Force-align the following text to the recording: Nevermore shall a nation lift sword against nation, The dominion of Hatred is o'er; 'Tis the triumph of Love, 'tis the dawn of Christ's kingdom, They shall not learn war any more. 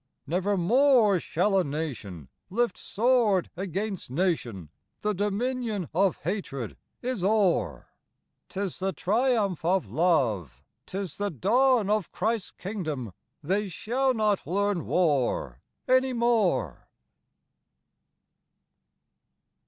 Nevermore 0.25 1.19
shall 1.19 1.59
a 1.59 1.63
nation 1.63 2.27
lift 2.49 2.75
sword 2.75 3.51
against 3.55 4.09
nation, 4.09 4.69
The 5.01 5.13
dominion 5.13 5.89
of 5.93 6.17
Hatred 6.23 6.75
is 7.03 7.23
o'er; 7.23 7.87
'Tis 8.49 8.79
the 8.79 8.93
triumph 8.93 9.63
of 9.63 9.91
Love, 9.91 10.63
'tis 10.87 11.17
the 11.19 11.29
dawn 11.29 11.87
of 11.91 12.11
Christ's 12.11 12.49
kingdom, 12.49 13.13
They 13.43 13.67
shall 13.69 14.15
not 14.15 14.47
learn 14.47 14.87
war 14.87 15.61
any 15.87 16.13
more. 16.13 16.87